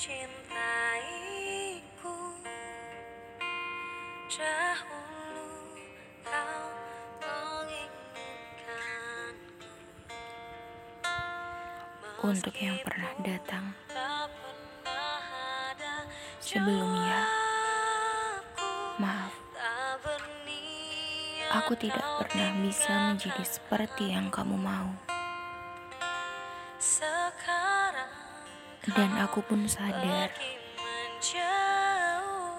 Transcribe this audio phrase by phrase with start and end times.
[0.00, 0.32] mencintaiku.
[4.32, 5.76] Dahulu
[6.24, 6.72] kau
[7.20, 9.68] menginginkanku
[12.24, 13.76] Untuk yang pernah datang
[16.40, 17.28] Sebelumnya,
[18.96, 19.36] maaf,
[21.52, 25.19] aku tidak pernah bisa menjadi seperti yang kamu mau.
[28.80, 30.32] Dan aku pun sadar,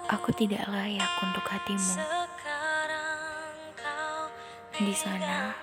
[0.06, 1.98] aku tidak layak untuk hatimu.
[4.78, 5.58] Di sana,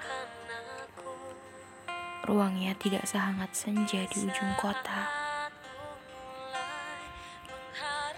[2.26, 5.06] ruangnya tidak sehangat senja di ujung kota.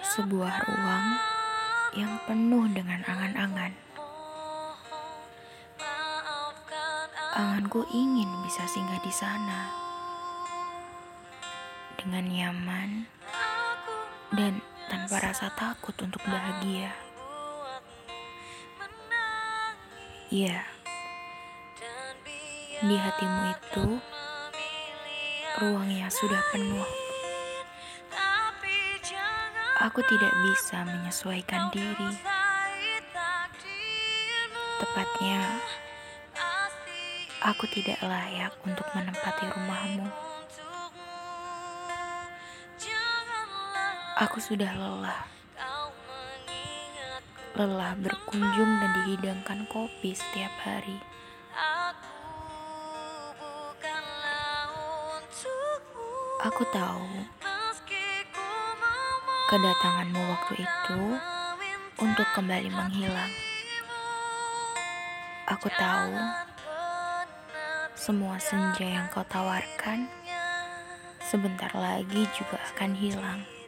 [0.01, 1.07] Sebuah ruang
[1.93, 3.73] yang penuh dengan angan-angan.
[7.37, 9.90] Anganku ingin bisa singgah di sana
[12.01, 13.05] dengan nyaman
[14.33, 16.97] dan tanpa rasa takut untuk bahagia.
[20.31, 20.63] Iya,
[22.81, 23.87] di hatimu itu
[25.61, 26.89] ruangnya sudah penuh.
[29.81, 32.11] Aku tidak bisa menyesuaikan diri.
[34.81, 35.41] Tepatnya,
[37.45, 40.30] aku tidak layak untuk menempati rumahmu.
[44.21, 45.25] Aku sudah lelah,
[47.57, 51.01] lelah berkunjung dan dihidangkan kopi setiap hari.
[56.45, 57.09] Aku tahu
[59.49, 61.01] kedatanganmu waktu itu
[61.97, 63.33] untuk kembali menghilang.
[65.49, 66.13] Aku tahu
[67.97, 70.13] semua senja yang kau tawarkan
[71.25, 73.60] sebentar lagi juga akan hilang.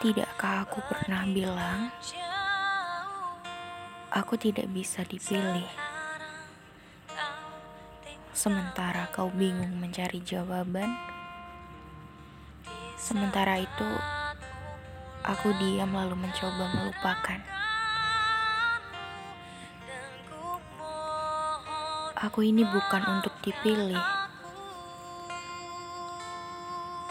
[0.00, 1.92] Tidakkah aku pernah bilang
[4.08, 5.68] aku tidak bisa dipilih?
[8.32, 10.96] Sementara kau bingung mencari jawaban,
[12.96, 13.90] sementara itu
[15.20, 17.40] aku diam lalu mencoba melupakan.
[22.24, 24.19] Aku ini bukan untuk dipilih.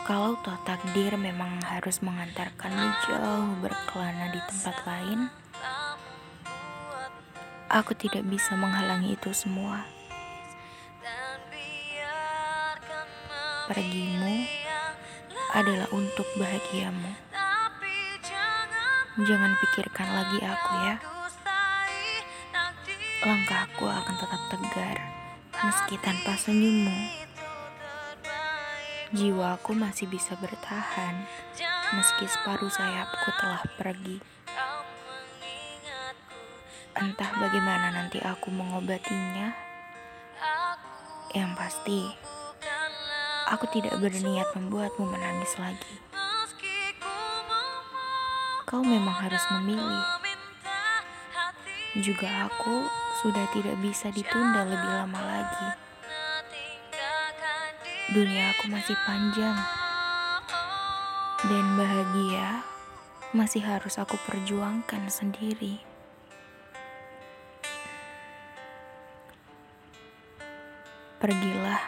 [0.10, 5.30] Kalau toh takdir memang harus mengantarkanmu jauh berkelana di tempat lain,
[7.70, 9.86] aku tidak bisa menghalangi itu semua.
[13.70, 14.50] Pergimu
[15.54, 17.14] adalah untuk bahagiamu.
[19.30, 20.96] Jangan pikirkan lagi aku ya.
[23.30, 24.98] Langkahku akan tetap tegar
[25.54, 27.29] meski tanpa senyummu.
[29.10, 31.26] Jiwaku masih bisa bertahan
[31.98, 34.22] meski separuh sayapku telah pergi.
[36.94, 39.50] Entah bagaimana nanti aku mengobatinya.
[41.34, 42.02] Yang pasti,
[43.50, 45.96] aku tidak berniat membuatmu menangis lagi.
[48.70, 50.06] Kau memang harus memilih.
[51.98, 52.86] Juga aku
[53.26, 55.89] sudah tidak bisa ditunda lebih lama lagi.
[58.10, 59.54] Dunia aku masih panjang
[61.46, 62.66] dan bahagia
[63.38, 65.78] masih harus aku perjuangkan sendiri.
[71.22, 71.86] Pergilah.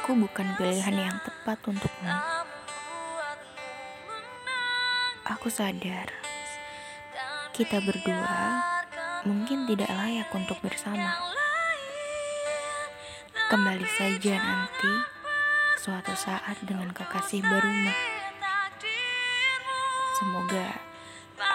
[0.00, 2.16] Aku bukan pilihan yang tepat untukmu.
[5.28, 6.08] Aku sadar
[7.52, 8.64] kita berdua
[9.28, 11.39] mungkin tidak layak untuk bersama.
[13.50, 14.94] Kembali saja nanti
[15.74, 17.90] suatu saat dengan kekasih barumu.
[20.14, 20.78] Semoga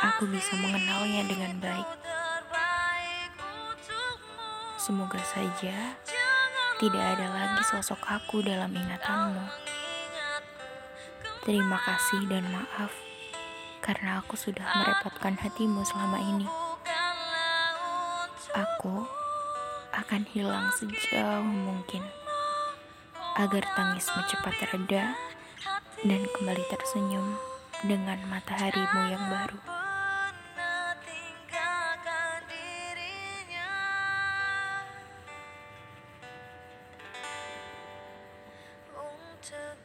[0.04, 1.88] aku bisa mengenalnya dengan baik.
[4.76, 5.96] Semoga saja
[6.84, 9.48] tidak ada lagi sosok aku dalam ingatanmu.
[11.48, 12.92] Terima kasih dan maaf
[13.80, 16.48] karena aku sudah merepotkan hatimu selama ini.
[18.52, 19.08] Aku
[19.96, 22.04] akan hilang sejauh mungkin
[23.40, 25.16] agar tangismu cepat reda
[26.04, 27.40] dan kembali tersenyum
[27.88, 29.60] dengan mataharimu yang baru.
[39.46, 39.78] untuk